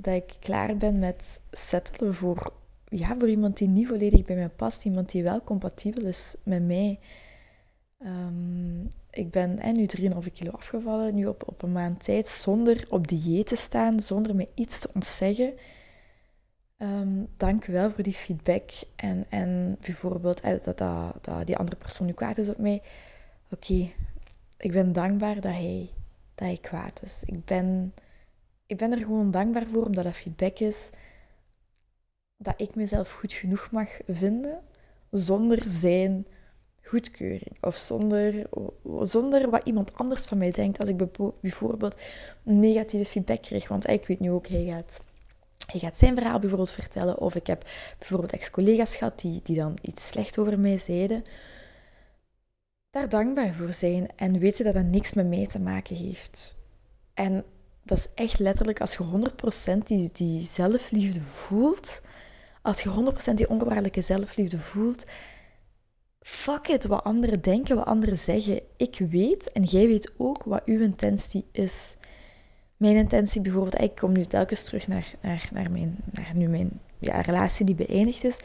Dat 0.00 0.14
ik 0.14 0.36
klaar 0.40 0.76
ben 0.76 0.98
met 0.98 1.40
settelen 1.50 2.14
voor 2.14 2.52
ja, 2.88 3.16
voor 3.18 3.28
iemand 3.28 3.56
die 3.56 3.68
niet 3.68 3.86
volledig 3.88 4.24
bij 4.24 4.36
mij 4.36 4.48
past, 4.48 4.84
iemand 4.84 5.10
die 5.10 5.22
wel 5.22 5.42
compatibel 5.42 6.04
is 6.04 6.34
met 6.42 6.62
mij. 6.62 6.98
Um, 7.98 8.88
ik 9.10 9.30
ben 9.30 9.58
en 9.58 9.76
nu 9.76 9.86
3,5 10.00 10.32
kilo 10.32 10.50
afgevallen, 10.50 11.14
nu 11.14 11.26
op, 11.26 11.48
op 11.48 11.62
een 11.62 11.72
maand 11.72 12.04
tijd, 12.04 12.28
zonder 12.28 12.86
op 12.88 13.08
dieet 13.08 13.46
te 13.46 13.56
staan, 13.56 14.00
zonder 14.00 14.34
me 14.34 14.48
iets 14.54 14.78
te 14.78 14.90
ontzeggen. 14.94 15.52
Um, 16.78 17.28
dank 17.36 17.64
wel 17.64 17.90
voor 17.90 18.02
die 18.02 18.14
feedback. 18.14 18.70
En, 18.96 19.26
en 19.28 19.76
bijvoorbeeld 19.80 20.42
dat, 20.42 20.64
dat, 20.78 20.78
dat 21.20 21.46
die 21.46 21.56
andere 21.56 21.76
persoon 21.76 22.06
nu 22.06 22.12
kwaad 22.12 22.38
is 22.38 22.48
op 22.48 22.58
mij. 22.58 22.82
Oké, 23.50 23.90
ik 24.58 24.72
ben 24.72 24.92
dankbaar 24.92 25.34
dat 25.34 25.52
hij, 25.52 25.90
dat 26.34 26.46
hij 26.46 26.58
kwaad 26.60 27.02
is. 27.02 27.22
Ik 27.26 27.44
ben 27.44 27.94
ik 28.68 28.76
ben 28.76 28.92
er 28.92 28.98
gewoon 28.98 29.30
dankbaar 29.30 29.66
voor, 29.66 29.84
omdat 29.84 30.04
dat 30.04 30.16
feedback 30.16 30.58
is 30.58 30.90
dat 32.36 32.60
ik 32.60 32.74
mezelf 32.74 33.12
goed 33.12 33.32
genoeg 33.32 33.70
mag 33.70 33.88
vinden 34.06 34.60
zonder 35.10 35.64
zijn 35.68 36.26
goedkeuring 36.82 37.56
of 37.60 37.76
zonder, 37.76 38.48
zonder 39.02 39.50
wat 39.50 39.66
iemand 39.66 39.94
anders 39.94 40.24
van 40.24 40.38
mij 40.38 40.50
denkt 40.50 40.78
als 40.78 40.88
ik 40.88 40.96
bijvoorbeeld 41.40 41.94
negatieve 42.42 43.10
feedback 43.10 43.42
krijg. 43.42 43.68
Want 43.68 43.88
ik 43.88 44.06
weet 44.06 44.20
nu 44.20 44.30
ook, 44.30 44.46
hij 44.46 44.64
gaat, 44.64 45.02
hij 45.66 45.80
gaat 45.80 45.98
zijn 45.98 46.14
verhaal 46.16 46.38
bijvoorbeeld 46.38 46.70
vertellen 46.70 47.18
of 47.18 47.34
ik 47.34 47.46
heb 47.46 47.64
bijvoorbeeld 47.98 48.32
ex-collega's 48.32 48.96
gehad 48.96 49.20
die, 49.20 49.40
die 49.42 49.56
dan 49.56 49.78
iets 49.82 50.06
slecht 50.06 50.38
over 50.38 50.58
mij 50.58 50.78
zeiden. 50.78 51.24
Daar 52.90 53.08
dankbaar 53.08 53.54
voor 53.54 53.72
zijn 53.72 54.08
en 54.16 54.38
weten 54.38 54.64
dat 54.64 54.74
dat 54.74 54.84
niks 54.84 55.12
met 55.12 55.26
mij 55.26 55.46
te 55.46 55.58
maken 55.58 55.96
heeft. 55.96 56.56
En 57.14 57.44
dat 57.88 57.98
is 57.98 58.08
echt 58.14 58.38
letterlijk 58.38 58.80
als 58.80 58.96
je 58.96 59.30
100% 59.74 59.78
die, 59.84 60.10
die 60.12 60.42
zelfliefde 60.42 61.20
voelt, 61.20 62.00
als 62.62 62.82
je 62.82 63.14
100% 63.30 63.34
die 63.34 63.48
onvoorwaardelijke 63.48 64.02
zelfliefde 64.02 64.58
voelt, 64.58 65.04
fuck 66.20 66.68
it 66.68 66.86
wat 66.86 67.04
anderen 67.04 67.40
denken, 67.40 67.76
wat 67.76 67.86
anderen 67.86 68.18
zeggen. 68.18 68.60
Ik 68.76 68.98
weet 69.10 69.52
en 69.52 69.62
jij 69.62 69.86
weet 69.86 70.12
ook 70.16 70.44
wat 70.44 70.64
uw 70.64 70.80
intentie 70.80 71.46
is. 71.52 71.96
Mijn 72.76 72.96
intentie 72.96 73.40
bijvoorbeeld, 73.40 73.80
ik 73.80 73.94
kom 73.94 74.12
nu 74.12 74.24
telkens 74.24 74.64
terug 74.64 74.88
naar, 74.88 75.14
naar, 75.22 75.48
naar, 75.52 75.70
mijn, 75.70 75.96
naar 76.12 76.32
nu 76.34 76.48
mijn 76.48 76.80
ja, 76.98 77.20
relatie 77.20 77.64
die 77.64 77.74
beëindigd 77.74 78.24
is. 78.24 78.36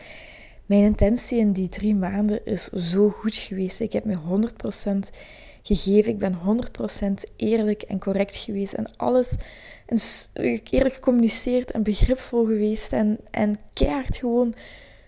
Mijn 0.66 0.84
intentie 0.84 1.40
in 1.40 1.52
die 1.52 1.70
drie 1.70 1.96
maanden 1.96 2.46
is 2.46 2.64
zo 2.66 3.10
goed 3.10 3.36
geweest. 3.36 3.80
Ik 3.80 3.94
heb 3.94 4.06
me 4.06 4.16
100% 4.16 5.16
gegeven. 5.64 6.12
Ik 6.12 6.20
ben 6.20 6.38
100% 6.40 7.34
eerlijk 7.36 7.82
en 7.82 8.00
correct 8.00 8.36
geweest. 8.36 8.74
En 8.74 8.96
alles 8.98 9.30
eerlijk 10.64 10.94
gecommuniceerd 10.94 11.72
en 11.72 11.84
begripvol 11.84 12.46
geweest. 12.46 12.94
En, 12.94 13.20
en 13.32 13.60
keihard 13.74 14.18
gewoon 14.18 14.54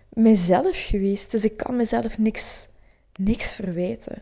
mezelf 0.10 0.86
geweest. 0.88 1.32
Dus 1.32 1.44
ik 1.44 1.58
kan 1.58 1.76
mezelf 1.76 2.18
niks, 2.18 2.68
niks 3.16 3.56
verwijten. 3.56 4.22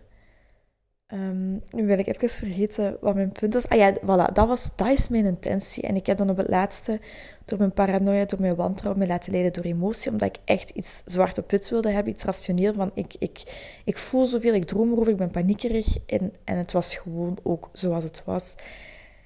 Um, 1.14 1.62
nu 1.70 1.86
wil 1.86 1.98
ik 1.98 2.08
even 2.08 2.30
vergeten 2.30 2.98
wat 3.02 3.16
mijn 3.16 3.32
punt 3.32 3.54
was. 3.54 3.68
Ah 3.68 3.78
ja, 3.78 3.94
voilà, 3.94 4.34
dat, 4.34 4.48
was, 4.48 4.70
dat 4.76 4.88
is 4.88 5.10
mijn 5.10 5.26
intentie. 5.26 5.84
En 5.84 5.96
ik 5.96 6.06
heb 6.06 6.18
dan 6.18 6.30
op 6.30 6.38
het 6.38 6.50
laatste, 6.50 7.00
door 7.46 7.58
mijn 7.58 7.74
paranoia, 7.74 8.26
door 8.26 8.42
mijn 8.42 8.56
wantrouwen, 8.56 9.02
me 9.02 9.08
laten 9.08 9.32
leiden 9.32 9.54
door 9.54 9.64
emotie, 9.64 10.12
omdat 10.12 10.36
ik 10.36 10.42
echt 10.46 10.70
iets 10.70 11.02
zwart 11.06 11.38
op 11.38 11.52
wit 11.52 11.70
wilde 11.70 11.90
hebben, 11.90 12.14
iets 12.14 12.24
rationeel, 12.24 12.74
van 12.74 12.92
ik, 12.94 13.14
ik, 13.20 13.44
ik 13.86 13.98
voel 13.98 14.26
zoveel, 14.26 14.54
ik 14.54 14.66
droom 14.66 14.92
erover, 14.92 15.12
ik 15.12 15.18
ben 15.18 15.32
paniekerig. 15.32 15.98
En, 16.06 16.34
en 16.44 16.58
het 16.58 16.72
was 16.72 16.96
gewoon 16.96 17.38
ook 17.44 17.70
zoals 17.74 18.04
het 18.04 18.22
was. 18.26 18.56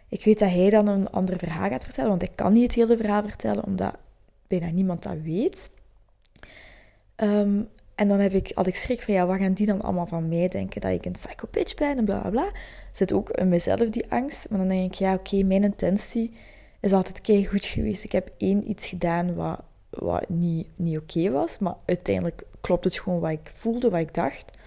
Ik 0.10 0.24
weet 0.24 0.40
dat 0.40 0.50
hij 0.50 0.70
dan 0.70 0.88
een 0.88 1.10
ander 1.10 1.38
verhaal 1.38 1.70
gaat 1.70 1.84
vertellen, 1.84 2.10
want 2.10 2.24
ik 2.24 2.36
kan 2.36 2.54
niet 2.54 2.64
het 2.64 2.74
hele 2.74 2.98
verhaal 2.98 3.24
vertellen, 3.24 3.66
omdat 3.66 3.96
bijna 4.48 4.70
niemand 4.72 5.04
dat 5.04 5.18
weet. 5.24 5.70
Um, 7.16 7.68
en 7.98 8.08
dan 8.08 8.20
heb 8.20 8.34
ik, 8.34 8.52
had 8.54 8.68
ik 8.68 8.76
schrik 8.76 9.02
van, 9.02 9.14
ja, 9.14 9.26
wat 9.26 9.38
gaan 9.38 9.54
die 9.54 9.66
dan 9.66 9.82
allemaal 9.82 10.06
van 10.06 10.30
mij 10.30 10.48
denken? 10.48 10.82
Dat 10.82 10.92
ik 10.92 11.06
een 11.06 11.12
psychopitch 11.12 11.74
ben 11.74 11.98
en 11.98 12.06
bla 12.06 12.20
bla 12.20 12.30
bla. 12.30 12.52
Zit 12.92 13.14
ook 13.14 13.30
in 13.30 13.50
mezelf 13.50 13.90
die 13.90 14.12
angst. 14.12 14.50
Maar 14.50 14.60
dan 14.60 14.68
denk 14.68 14.92
ik, 14.94 15.00
ja, 15.00 15.14
oké, 15.14 15.44
mijn 15.44 15.64
intentie 15.64 16.34
is 16.80 16.94
altijd 16.94 17.22
kei 17.22 17.48
goed 17.48 17.66
geweest. 17.66 18.04
Ik 18.04 18.12
heb 18.12 18.32
één 18.38 18.70
iets 18.70 18.88
gedaan 18.88 19.36
wat, 19.36 19.62
wat 19.90 20.30
niet, 20.30 20.68
niet 20.76 20.98
oké 20.98 21.32
was. 21.32 21.60
Maar 21.60 21.76
uiteindelijk 21.86 22.44
klopt 22.62 22.84
het 22.84 23.00
gewoon 23.00 23.20
wat 23.20 23.32
ik 23.32 23.52
voelde, 23.54 23.90
wat 23.90 24.00
ik 24.00 24.14
dacht. 24.14 24.58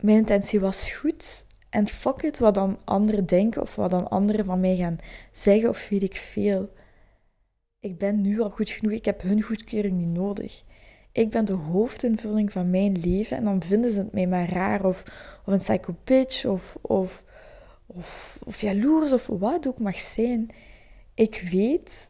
Mijn 0.00 0.16
intentie 0.16 0.60
was 0.60 0.92
goed. 0.92 1.46
En 1.70 1.88
fuck 1.88 2.22
it, 2.22 2.38
wat 2.38 2.54
dan 2.54 2.78
anderen 2.84 3.26
denken 3.26 3.62
of 3.62 3.74
wat 3.74 3.90
dan 3.90 4.08
anderen 4.08 4.44
van 4.44 4.60
mij 4.60 4.76
gaan 4.76 4.98
zeggen 5.32 5.68
of 5.68 5.88
weet 5.88 6.02
ik 6.02 6.16
veel. 6.16 6.68
Ik 7.80 7.98
ben 7.98 8.20
nu 8.20 8.40
al 8.40 8.50
goed 8.50 8.70
genoeg. 8.70 8.92
Ik 8.92 9.04
heb 9.04 9.22
hun 9.22 9.42
goedkeuring 9.42 9.96
niet 9.96 10.08
nodig 10.08 10.66
ik 11.18 11.30
ben 11.30 11.44
de 11.44 11.52
hoofdinvulling 11.52 12.52
van 12.52 12.70
mijn 12.70 13.00
leven 13.00 13.36
en 13.36 13.44
dan 13.44 13.62
vinden 13.62 13.90
ze 13.90 13.98
het 13.98 14.12
mij 14.12 14.26
maar 14.26 14.48
raar 14.50 14.84
of, 14.84 15.02
of 15.46 15.52
een 15.52 15.58
psychopitch 15.58 16.44
of, 16.44 16.78
of, 16.80 17.22
of, 17.86 18.38
of 18.44 18.60
jaloers 18.60 19.12
of 19.12 19.26
wat 19.26 19.68
ook 19.68 19.78
mag 19.78 19.98
zijn. 19.98 20.48
Ik 21.14 21.48
weet 21.50 22.08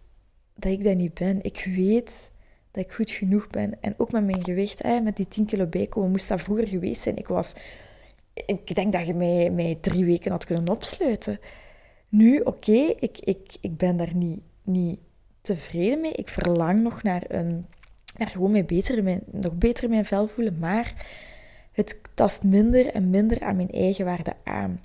dat 0.55 0.73
ik 0.73 0.85
dat 0.85 0.97
niet 0.97 1.15
ben. 1.15 1.43
Ik 1.43 1.69
weet 1.77 2.31
dat 2.71 2.85
ik 2.85 2.93
goed 2.93 3.11
genoeg 3.11 3.49
ben. 3.49 3.81
En 3.81 3.95
ook 3.97 4.13
met 4.13 4.25
mijn 4.25 4.45
gewicht, 4.45 4.83
hè, 4.83 5.01
met 5.01 5.17
die 5.17 5.29
10 5.29 5.47
kilo 5.47 5.67
bijkomen, 5.67 6.11
moest 6.11 6.29
dat 6.29 6.41
vroeger 6.41 6.69
geweest 6.69 7.03
zijn. 7.03 7.17
Ik 7.17 7.29
was... 7.29 7.53
Ik 8.47 8.75
denk 8.75 8.93
dat 8.93 9.07
je 9.07 9.15
mij, 9.15 9.51
mij 9.51 9.79
drie 9.81 10.05
weken 10.05 10.31
had 10.31 10.45
kunnen 10.45 10.69
opsluiten. 10.69 11.41
Nu, 12.09 12.41
oké, 12.41 12.95
ik, 12.99 13.19
ik, 13.19 13.57
ik 13.61 13.77
ben 13.77 13.97
daar 13.97 14.15
niet, 14.15 14.41
niet 14.63 15.01
tevreden 15.41 16.01
mee. 16.01 16.13
Ik 16.13 16.29
verlang 16.29 16.83
nog 16.83 17.03
naar 17.03 17.25
een 17.29 17.67
er 18.19 18.29
gewoon 18.29 18.51
mee 18.51 18.65
beter, 18.65 19.21
nog 19.31 19.55
beter 19.55 19.89
mijn 19.89 20.05
vel 20.05 20.29
voelen. 20.29 20.59
Maar 20.59 20.95
het 21.73 22.01
tast 22.15 22.43
minder 22.43 22.87
en 22.87 23.11
minder 23.11 23.41
aan 23.41 23.57
mijn 23.57 23.71
eigen 23.71 24.05
waarde 24.05 24.33
aan. 24.45 24.81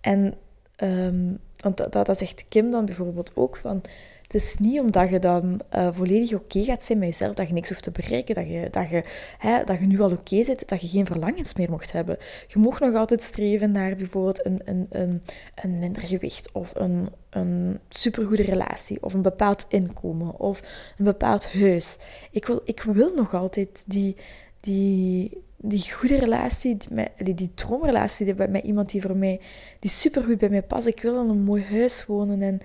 En 0.00 0.34
um, 0.82 1.38
want 1.56 1.76
dat, 1.76 2.06
dat, 2.06 2.18
zegt 2.18 2.44
Kim 2.48 2.70
dan 2.70 2.84
bijvoorbeeld 2.84 3.32
ook 3.34 3.56
van. 3.56 3.82
Het 4.28 4.42
is 4.42 4.56
niet 4.58 4.80
omdat 4.80 5.10
je 5.10 5.18
dan 5.18 5.60
uh, 5.76 5.88
volledig 5.92 6.32
oké 6.32 6.64
gaat 6.64 6.84
zijn 6.84 6.98
met 6.98 7.08
jezelf, 7.08 7.34
dat 7.34 7.48
je 7.48 7.52
niks 7.52 7.68
hoeft 7.68 7.82
te 7.82 7.90
bereiken, 7.90 8.34
dat 8.34 8.48
je, 8.48 8.68
dat 8.70 8.90
je, 8.90 9.04
hè, 9.38 9.64
dat 9.64 9.78
je 9.80 9.86
nu 9.86 10.00
al 10.00 10.10
oké 10.10 10.44
zit, 10.44 10.68
dat 10.68 10.80
je 10.80 10.88
geen 10.88 11.06
verlangens 11.06 11.54
meer 11.54 11.70
mocht 11.70 11.92
hebben. 11.92 12.18
Je 12.46 12.58
mocht 12.58 12.80
nog 12.80 12.94
altijd 12.94 13.22
streven 13.22 13.70
naar 13.70 13.96
bijvoorbeeld 13.96 14.46
een, 14.46 14.60
een, 14.64 14.86
een, 14.90 15.22
een 15.54 15.78
minder 15.78 16.02
gewicht, 16.02 16.52
of 16.52 16.74
een, 16.74 17.08
een 17.30 17.78
supergoede 17.88 18.42
relatie, 18.42 19.02
of 19.02 19.14
een 19.14 19.22
bepaald 19.22 19.66
inkomen, 19.68 20.38
of 20.38 20.62
een 20.98 21.04
bepaald 21.04 21.52
huis. 21.52 21.98
Ik 22.30 22.46
wil, 22.46 22.60
ik 22.64 22.82
wil 22.82 23.14
nog 23.14 23.34
altijd 23.34 23.84
die, 23.86 24.16
die, 24.60 25.42
die 25.56 25.92
goede 25.92 26.18
relatie, 26.18 26.76
die, 27.16 27.34
die 27.34 27.50
droomrelatie 27.54 28.34
met 28.34 28.64
iemand 28.64 28.90
die 28.90 29.02
voor 29.02 29.16
mij, 29.16 29.40
die 29.78 29.90
supergoed 29.90 30.38
bij 30.38 30.48
mij 30.48 30.62
past. 30.62 30.86
Ik 30.86 31.02
wil 31.02 31.22
in 31.22 31.28
een 31.28 31.42
mooi 31.42 31.64
huis 31.70 32.06
wonen 32.06 32.42
en, 32.42 32.60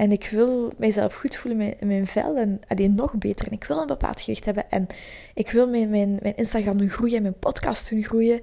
en 0.00 0.12
ik 0.12 0.28
wil 0.30 0.72
mijzelf 0.78 1.14
goed 1.14 1.36
voelen 1.36 1.78
in 1.78 1.86
mijn 1.86 2.06
vel 2.06 2.36
en 2.36 2.60
alleen 2.66 2.94
nog 2.94 3.14
beter. 3.18 3.46
En 3.46 3.52
ik 3.52 3.64
wil 3.64 3.80
een 3.80 3.86
bepaald 3.86 4.20
gewicht 4.20 4.44
hebben 4.44 4.70
en 4.70 4.86
ik 5.34 5.50
wil 5.50 5.68
mijn, 5.68 5.90
mijn, 5.90 6.18
mijn 6.22 6.36
Instagram 6.36 6.78
doen 6.78 6.88
groeien 6.88 7.16
en 7.16 7.22
mijn 7.22 7.38
podcast 7.38 7.90
doen 7.90 8.02
groeien. 8.02 8.40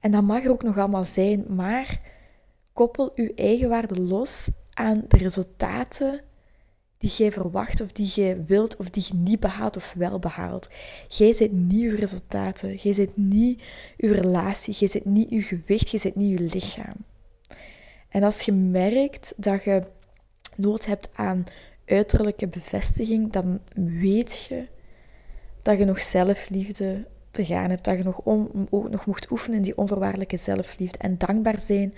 En 0.00 0.10
dat 0.10 0.22
mag 0.22 0.44
er 0.44 0.50
ook 0.50 0.62
nog 0.62 0.78
allemaal 0.78 1.04
zijn, 1.04 1.44
maar 1.48 2.00
koppel 2.72 3.12
uw 3.14 3.30
eigen 3.34 3.68
waarde 3.68 4.00
los 4.00 4.48
aan 4.72 5.04
de 5.08 5.16
resultaten 5.16 6.20
die 6.98 7.10
jij 7.10 7.32
verwacht 7.32 7.80
of 7.80 7.92
die 7.92 8.06
jij 8.06 8.44
wilt 8.44 8.76
of 8.76 8.90
die 8.90 9.04
je 9.08 9.14
niet 9.14 9.40
behaalt 9.40 9.76
of 9.76 9.94
wel 9.96 10.18
behaalt. 10.18 10.68
Jij 11.08 11.32
zit 11.32 11.52
niet 11.52 11.80
je 11.80 11.96
resultaten, 11.96 12.74
jij 12.74 12.92
zit 12.92 13.16
niet 13.16 13.62
je 13.96 14.12
relatie, 14.12 14.74
jij 14.74 14.88
zit 14.88 15.04
niet 15.04 15.30
je 15.30 15.42
gewicht, 15.42 15.90
jij 15.90 16.00
zit 16.00 16.14
niet 16.14 16.38
je 16.38 16.44
lichaam. 16.54 16.96
En 18.08 18.22
als 18.22 18.42
je 18.42 18.52
merkt 18.52 19.32
dat 19.36 19.64
je 19.64 19.82
nood 20.56 20.86
hebt 20.86 21.08
aan 21.14 21.44
uiterlijke 21.86 22.48
bevestiging, 22.48 23.32
dan 23.32 23.60
weet 23.74 24.46
je 24.48 24.66
dat 25.62 25.78
je 25.78 25.84
nog 25.84 26.02
zelfliefde 26.02 27.06
te 27.30 27.44
gaan 27.44 27.70
hebt, 27.70 27.84
dat 27.84 27.96
je 27.96 28.02
nog, 28.02 28.18
om, 28.18 28.68
nog 28.70 29.06
mocht 29.06 29.30
oefenen 29.30 29.56
in 29.56 29.62
die 29.62 29.76
onvoorwaardelijke 29.76 30.36
zelfliefde 30.36 30.98
en 30.98 31.18
dankbaar 31.18 31.60
zijn 31.60 31.94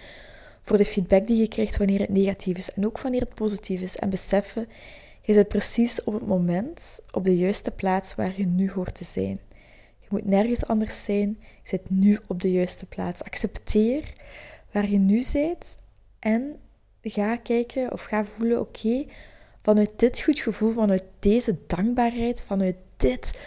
voor 0.62 0.76
de 0.76 0.84
feedback 0.84 1.26
die 1.26 1.40
je 1.40 1.48
krijgt 1.48 1.76
wanneer 1.76 2.00
het 2.00 2.08
negatief 2.08 2.56
is 2.56 2.72
en 2.72 2.86
ook 2.86 3.00
wanneer 3.00 3.20
het 3.20 3.34
positief 3.34 3.80
is. 3.80 3.96
En 3.96 4.10
beseffen, 4.10 4.66
je 5.22 5.32
zit 5.32 5.48
precies 5.48 6.04
op 6.04 6.14
het 6.14 6.26
moment, 6.26 7.00
op 7.10 7.24
de 7.24 7.36
juiste 7.36 7.70
plaats 7.70 8.14
waar 8.14 8.32
je 8.36 8.46
nu 8.46 8.70
hoort 8.70 8.94
te 8.94 9.04
zijn. 9.04 9.38
Je 10.00 10.06
moet 10.08 10.24
nergens 10.24 10.66
anders 10.66 11.04
zijn. 11.04 11.36
Je 11.40 11.68
zit 11.68 11.90
nu 11.90 12.18
op 12.26 12.42
de 12.42 12.52
juiste 12.52 12.86
plaats. 12.86 13.24
Accepteer 13.24 14.12
waar 14.72 14.90
je 14.90 14.98
nu 14.98 15.24
bent 15.32 15.76
en 16.18 16.56
ga 17.10 17.36
kijken 17.36 17.92
of 17.92 18.02
ga 18.02 18.24
voelen, 18.24 18.60
oké, 18.60 19.04
vanuit 19.62 19.90
dit 19.96 20.20
goed 20.20 20.38
gevoel, 20.38 20.72
vanuit 20.72 21.04
deze 21.18 21.56
dankbaarheid, 21.66 22.42
vanuit 22.42 22.76
dit 22.96 23.38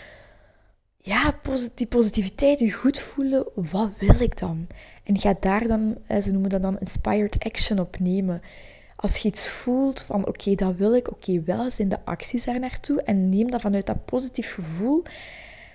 ja, 1.07 1.39
die 1.75 1.87
positiviteit, 1.87 2.59
je 2.59 2.71
goed 2.71 2.99
voelen, 2.99 3.45
wat 3.55 3.89
wil 3.99 4.19
ik 4.19 4.39
dan? 4.39 4.67
En 5.03 5.19
ga 5.19 5.35
daar 5.39 5.67
dan, 5.67 5.97
eh, 6.07 6.21
ze 6.21 6.31
noemen 6.31 6.49
dat 6.49 6.61
dan 6.61 6.79
inspired 6.79 7.43
action 7.43 7.79
op 7.79 7.99
nemen. 7.99 8.41
Als 8.95 9.17
je 9.17 9.27
iets 9.27 9.49
voelt 9.49 10.01
van 10.01 10.27
oké, 10.27 10.55
dat 10.55 10.75
wil 10.75 10.95
ik, 10.95 11.11
oké, 11.11 11.43
wel 11.43 11.71
zijn 11.71 11.89
de 11.89 12.05
acties 12.05 12.45
daar 12.45 12.59
naartoe 12.59 13.01
en 13.01 13.29
neem 13.29 13.51
dat 13.51 13.61
vanuit 13.61 13.85
dat 13.85 14.05
positief 14.05 14.53
gevoel, 14.53 15.03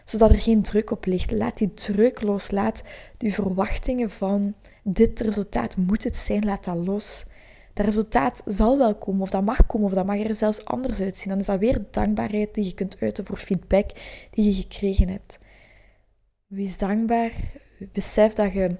zodat 0.05 0.31
er 0.31 0.41
geen 0.41 0.63
druk 0.63 0.91
op 0.91 1.07
ligt. 1.07 1.31
Laat 1.31 1.59
die 1.59 1.75
druk 1.75 2.23
los, 2.23 2.51
laat 2.51 2.83
die 3.17 3.35
verwachtingen 3.35 4.11
van 4.11 4.55
dit 4.83 5.21
resultaat 5.21 5.77
moet 5.77 6.05
het 6.05 6.17
zijn, 6.17 6.45
laat 6.45 6.65
dat 6.65 6.77
los. 6.77 7.25
Dat 7.73 7.87
resultaat 7.87 8.43
zal 8.47 8.79
wel 8.79 8.95
komen, 8.95 9.21
of 9.21 9.31
dat 9.31 9.45
mag 9.45 9.67
komen, 9.67 9.87
of 9.87 9.93
dat 9.93 10.07
mag 10.07 10.19
er 10.19 10.37
zelfs 10.37 10.65
anders 10.65 11.01
uitzien. 11.01 11.29
Dan 11.29 11.39
is 11.39 11.47
dat 11.47 11.59
weer 11.59 11.85
dankbaarheid 11.91 12.55
die 12.55 12.65
je 12.65 12.75
kunt 12.75 12.97
uiten 13.01 13.27
voor 13.27 13.37
feedback 13.37 13.91
die 14.31 14.45
je 14.45 14.55
gekregen 14.55 15.09
hebt. 15.09 15.39
Wees 16.47 16.79
dankbaar. 16.79 17.33
Besef 17.93 18.33
dat 18.33 18.53
je 18.53 18.77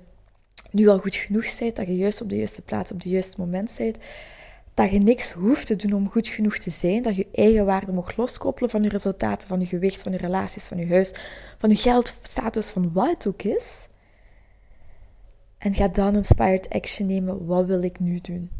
nu 0.71 0.89
al 0.89 0.99
goed 0.99 1.15
genoeg 1.15 1.59
bent, 1.59 1.77
dat 1.77 1.87
je 1.87 1.97
juist 1.97 2.21
op 2.21 2.29
de 2.29 2.37
juiste 2.37 2.63
plaats, 2.63 2.93
op 2.93 2.99
het 2.99 3.11
juiste 3.11 3.41
moment 3.41 3.75
bent. 3.79 3.99
dat 4.75 4.91
je 4.91 4.99
niks 4.99 5.33
hoeft 5.33 5.67
te 5.67 5.77
doen 5.77 5.93
om 5.93 6.11
goed 6.11 6.29
genoeg 6.29 6.59
te 6.59 6.71
zijn, 6.71 7.03
dat 7.03 7.17
je 7.17 7.27
eigen 7.33 7.67
waarde 7.67 7.93
mag 7.93 8.17
loskoppelen 8.17 8.71
van 8.71 8.83
je 8.83 8.89
resultaten, 8.89 9.49
van 9.49 9.61
je 9.61 9.67
gewicht, 9.67 10.03
van 10.03 10.13
je 10.13 10.19
relaties, 10.19 10.67
van 10.67 10.79
je 10.79 10.89
huis, 10.89 11.13
van 11.59 11.71
je 11.71 11.77
geld, 11.77 12.15
status, 12.23 12.71
van 12.71 12.93
wat 12.93 13.09
het 13.09 13.27
ook 13.27 13.43
is. 13.43 13.87
En 15.59 15.75
ga 15.75 15.89
dan 15.89 16.15
inspired 16.15 16.69
action 16.69 17.07
nemen. 17.07 17.47
Wat 17.47 17.67
wil 17.67 17.83
ik 17.83 17.99
nu 17.99 18.19
doen? 18.21 18.51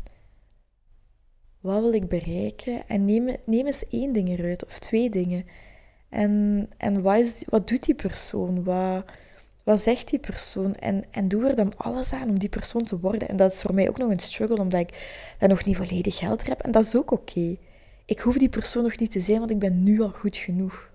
Wat 1.63 1.81
wil 1.81 1.93
ik 1.93 2.09
bereiken? 2.09 2.89
En 2.89 3.05
neem, 3.05 3.37
neem 3.47 3.67
eens 3.67 3.89
één 3.89 4.13
ding 4.13 4.29
eruit 4.29 4.65
of 4.67 4.79
twee 4.79 5.11
dingen. 5.11 5.45
En, 6.09 6.69
en 6.77 7.03
wat, 7.03 7.19
is, 7.19 7.43
wat 7.49 7.69
doet 7.69 7.85
die 7.85 7.95
persoon? 7.95 8.65
Wat, 8.65 9.05
wat 9.63 9.81
zegt 9.81 10.11
die 10.11 10.19
persoon? 10.19 10.75
En, 10.75 11.05
en 11.11 11.29
doe 11.29 11.49
er 11.49 11.57
dan 11.57 11.77
alles 11.77 12.13
aan 12.13 12.29
om 12.29 12.39
die 12.39 12.49
persoon 12.49 12.83
te 12.83 13.01
worden. 13.01 13.29
En 13.29 13.37
dat 13.37 13.53
is 13.53 13.61
voor 13.61 13.75
mij 13.75 13.89
ook 13.89 13.99
nog 13.99 14.11
een 14.11 14.19
struggle, 14.19 14.59
omdat 14.59 14.81
ik 14.81 15.35
dat 15.39 15.49
nog 15.49 15.65
niet 15.65 15.77
volledig 15.77 16.21
helder 16.21 16.47
heb. 16.47 16.61
En 16.61 16.73
dat 16.73 16.85
is 16.85 16.97
ook 16.97 17.11
oké. 17.11 17.57
Ik 18.05 18.21
hoef 18.21 18.37
die 18.37 18.49
persoon 18.49 18.83
nog 18.83 18.99
niet 18.99 19.11
te 19.11 19.21
zijn, 19.21 19.39
want 19.39 19.51
ik 19.51 19.59
ben 19.59 19.83
nu 19.83 20.01
al 20.01 20.11
goed 20.11 20.37
genoeg. 20.37 20.91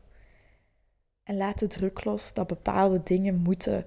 En 1.23 1.37
laat 1.37 1.59
de 1.59 1.67
druk 1.67 2.03
los 2.03 2.33
dat 2.33 2.47
bepaalde 2.47 3.01
dingen 3.03 3.35
moeten 3.35 3.85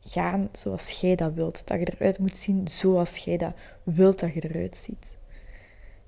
gaan 0.00 0.48
zoals 0.52 1.00
jij 1.00 1.16
dat 1.16 1.34
wilt. 1.34 1.66
Dat 1.66 1.78
je 1.78 1.92
eruit 1.96 2.18
moet 2.18 2.36
zien 2.36 2.68
zoals 2.68 3.16
jij 3.16 3.36
dat 3.36 3.52
wilt 3.84 4.20
dat 4.20 4.34
je 4.34 4.48
eruit 4.48 4.76
ziet. 4.76 5.18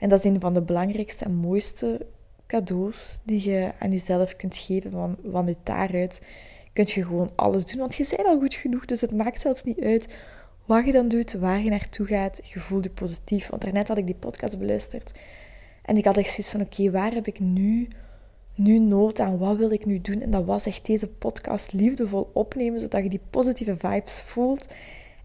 En 0.02 0.08
dat 0.08 0.18
is 0.18 0.24
een 0.24 0.40
van 0.40 0.54
de 0.54 0.62
belangrijkste 0.62 1.24
en 1.24 1.34
mooiste 1.34 2.06
cadeaus 2.46 3.18
die 3.24 3.50
je 3.50 3.72
aan 3.78 3.90
jezelf 3.90 4.36
kunt 4.36 4.56
geven. 4.56 5.18
Want 5.22 5.56
daaruit 5.62 6.20
kun 6.72 6.84
je 6.88 7.04
gewoon 7.04 7.30
alles 7.36 7.66
doen. 7.66 7.78
Want 7.78 7.94
je 7.94 8.06
bent 8.16 8.28
al 8.28 8.38
goed 8.38 8.54
genoeg, 8.54 8.84
dus 8.84 9.00
het 9.00 9.12
maakt 9.12 9.40
zelfs 9.40 9.62
niet 9.62 9.80
uit 9.80 10.08
wat 10.64 10.86
je 10.86 10.92
dan 10.92 11.08
doet, 11.08 11.32
waar 11.32 11.62
je 11.62 11.70
naartoe 11.70 12.06
gaat. 12.06 12.40
Je 12.42 12.60
voelt 12.60 12.84
je 12.84 12.90
positief. 12.90 13.48
Want 13.48 13.62
daarnet 13.62 13.88
had 13.88 13.98
ik 13.98 14.06
die 14.06 14.14
podcast 14.14 14.58
beluisterd. 14.58 15.10
En 15.82 15.96
ik 15.96 16.04
had 16.04 16.16
echt 16.16 16.30
zoiets 16.30 16.50
van, 16.50 16.60
oké, 16.60 16.90
waar 16.90 17.12
heb 17.12 17.26
ik 17.26 17.40
nu, 17.40 17.88
nu 18.54 18.78
nood 18.78 19.20
aan? 19.20 19.38
Wat 19.38 19.56
wil 19.56 19.70
ik 19.70 19.84
nu 19.84 20.00
doen? 20.00 20.20
En 20.20 20.30
dat 20.30 20.44
was 20.44 20.66
echt 20.66 20.86
deze 20.86 21.08
podcast 21.08 21.72
liefdevol 21.72 22.30
opnemen, 22.32 22.80
zodat 22.80 23.02
je 23.02 23.08
die 23.08 23.22
positieve 23.30 23.76
vibes 23.76 24.20
voelt. 24.20 24.66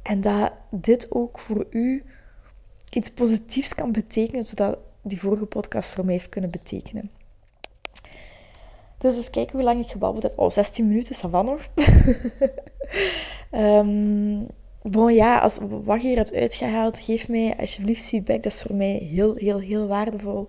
En 0.04 0.22
dat 0.22 0.52
dit 0.72 1.12
ook 1.12 1.40
voor 1.40 1.68
u 1.70 2.04
iets 2.94 3.10
positiefs 3.10 3.76
kan 3.76 3.92
betekenen, 3.92 4.44
zodat 4.44 4.78
die 5.02 5.20
vorige 5.20 5.46
podcast 5.46 5.94
voor 5.94 6.06
mij 6.06 6.14
heeft 6.14 6.30
kunnen 6.30 6.50
betekenen. 6.50 7.12
Dus 8.98 9.16
eens 9.16 9.30
kijken 9.30 9.56
hoe 9.56 9.64
lang 9.64 9.80
ik 9.80 9.92
gebabbeld 9.92 10.24
heb. 10.24 10.40
Oh, 10.40 10.50
16 10.50 10.88
minuten, 10.88 11.12
is 11.12 11.22
dat 11.22 11.32
nog? 11.32 11.68
um, 13.52 14.48
bon, 14.82 15.14
ja, 15.14 15.40
als, 15.40 15.58
wat 15.84 16.02
je 16.02 16.08
hier 16.08 16.18
hebt 16.18 16.34
uitgehaald, 16.34 17.00
geef 17.00 17.28
mij 17.28 17.56
alsjeblieft 17.60 18.06
feedback. 18.06 18.44
Dat 18.44 18.54
is 18.54 18.62
voor 18.62 18.76
mij 18.76 18.92
heel, 18.92 19.36
heel, 19.36 19.60
heel 19.60 19.88
waardevol. 19.88 20.48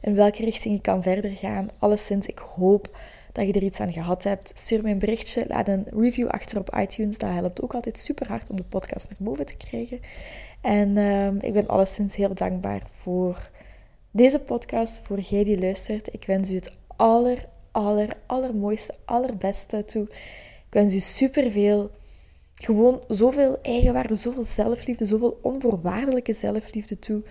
In 0.00 0.14
welke 0.14 0.44
richting 0.44 0.74
ik 0.74 0.82
kan 0.82 1.02
verder 1.02 1.30
gaan. 1.30 1.68
Alleszins, 1.78 2.26
ik 2.26 2.38
hoop 2.38 2.96
dat 3.32 3.46
je 3.46 3.52
er 3.52 3.62
iets 3.62 3.80
aan 3.80 3.92
gehad 3.92 4.24
hebt. 4.24 4.52
Stuur 4.54 4.82
me 4.82 4.90
een 4.90 4.98
berichtje, 4.98 5.44
laat 5.48 5.68
een 5.68 5.86
review 5.90 6.28
achter 6.28 6.58
op 6.58 6.76
iTunes. 6.78 7.18
Dat 7.18 7.30
helpt 7.30 7.62
ook 7.62 7.74
altijd 7.74 7.98
super 7.98 8.28
hard 8.28 8.50
om 8.50 8.56
de 8.56 8.64
podcast 8.64 9.08
naar 9.08 9.18
boven 9.18 9.46
te 9.46 9.56
krijgen. 9.56 10.00
En 10.62 10.96
um, 10.96 11.38
ik 11.40 11.52
ben 11.52 11.68
alleszins 11.68 12.16
heel 12.16 12.34
dankbaar 12.34 12.82
voor 12.92 13.50
deze 14.10 14.38
podcast, 14.38 15.00
voor 15.04 15.20
jij 15.20 15.44
die 15.44 15.58
luistert. 15.58 16.14
Ik 16.14 16.24
wens 16.26 16.50
u 16.50 16.54
het 16.54 16.76
aller, 16.96 17.48
aller, 17.70 18.16
allermooiste, 18.26 18.94
allerbeste 19.04 19.84
toe. 19.84 20.02
Ik 20.66 20.78
wens 20.78 20.94
u 20.94 20.98
superveel, 20.98 21.90
gewoon 22.54 23.00
zoveel 23.08 23.58
eigenwaarde, 23.62 24.14
zoveel 24.14 24.44
zelfliefde, 24.44 25.06
zoveel 25.06 25.38
onvoorwaardelijke 25.42 26.34
zelfliefde 26.34 26.98
toe. 26.98 27.22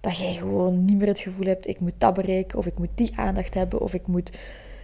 Dat 0.00 0.18
jij 0.18 0.32
gewoon 0.32 0.84
niet 0.84 0.98
meer 0.98 1.06
het 1.06 1.20
gevoel 1.20 1.46
hebt, 1.46 1.66
ik 1.66 1.80
moet 1.80 1.94
dat 1.98 2.14
bereiken, 2.14 2.58
of 2.58 2.66
ik 2.66 2.78
moet 2.78 2.96
die 2.96 3.12
aandacht 3.16 3.54
hebben, 3.54 3.80
of 3.80 3.94
ik 3.94 4.06
moet, 4.06 4.38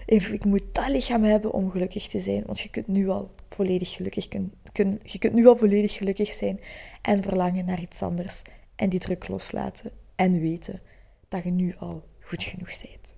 ik 0.06 0.44
moet 0.44 0.74
dat 0.74 0.88
lichaam 0.88 1.22
hebben 1.22 1.52
om 1.52 1.70
gelukkig 1.70 2.08
te 2.08 2.20
zijn. 2.20 2.42
Want 2.46 2.60
je 2.60 2.70
kunt 2.70 2.86
nu 2.86 3.08
al 3.08 3.30
volledig 3.48 3.90
gelukkig, 3.90 4.28
kun, 4.72 5.00
je 5.02 5.18
kunt 5.18 5.34
nu 5.34 5.46
al 5.46 5.56
volledig 5.56 5.92
gelukkig 5.92 6.30
zijn 6.30 6.60
en 7.02 7.22
verlangen 7.22 7.64
naar 7.64 7.80
iets 7.80 8.02
anders. 8.02 8.42
En 8.76 8.88
die 8.88 9.00
druk 9.00 9.28
loslaten 9.28 9.90
en 10.16 10.40
weten 10.40 10.80
dat 11.28 11.44
je 11.44 11.50
nu 11.50 11.74
al 11.78 12.04
goed 12.20 12.42
genoeg 12.42 12.68
bent. 12.82 13.14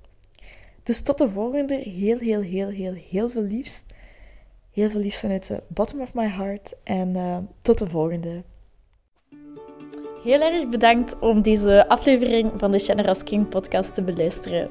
Dus 0.82 1.00
tot 1.00 1.18
de 1.18 1.30
volgende. 1.30 1.74
Heel, 1.74 2.18
heel, 2.18 2.40
heel, 2.40 2.68
heel, 2.68 2.94
heel 3.10 3.30
veel 3.30 3.42
liefst. 3.42 3.84
Heel 4.72 4.90
veel 4.90 5.00
liefst 5.00 5.20
vanuit 5.20 5.46
de 5.46 5.62
bottom 5.68 6.00
of 6.00 6.14
my 6.14 6.26
heart. 6.26 6.74
En 6.84 7.08
uh, 7.08 7.38
tot 7.62 7.78
de 7.78 7.86
volgende. 7.86 8.44
Heel 10.24 10.40
erg 10.40 10.68
bedankt 10.68 11.18
om 11.18 11.42
deze 11.42 11.88
aflevering 11.88 12.52
van 12.56 12.70
de 12.70 12.78
Generous 12.78 13.22
King 13.22 13.48
podcast 13.48 13.94
te 13.94 14.02
beluisteren. 14.02 14.70